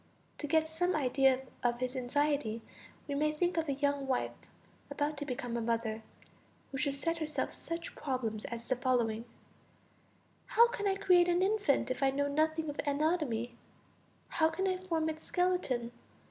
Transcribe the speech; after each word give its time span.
To 0.39 0.47
get 0.47 0.67
some 0.67 0.95
idea 0.95 1.43
of 1.61 1.77
his 1.77 1.95
anxiety 1.95 2.63
we 3.07 3.13
may 3.13 3.31
think 3.31 3.55
of 3.55 3.69
a 3.69 3.73
young 3.73 4.07
wife 4.07 4.31
about 4.89 5.15
to 5.17 5.27
become 5.27 5.55
a 5.55 5.61
mother, 5.61 6.01
who 6.71 6.79
should 6.79 6.95
set 6.95 7.19
herself 7.19 7.53
such 7.53 7.93
problems 7.95 8.45
as 8.45 8.67
the 8.67 8.75
following: 8.75 9.25
how 10.47 10.67
can 10.69 10.87
I 10.87 10.95
create 10.95 11.27
an 11.29 11.43
infant, 11.43 11.91
if 11.91 12.01
I 12.01 12.09
know 12.09 12.27
nothing 12.27 12.67
of 12.67 12.79
anatomy; 12.83 13.55
how 14.27 14.49
can 14.49 14.67
I 14.67 14.77
form 14.77 15.07
its 15.07 15.21
skeleton? 15.25 15.91